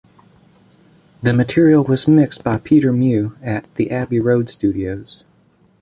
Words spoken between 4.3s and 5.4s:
studios.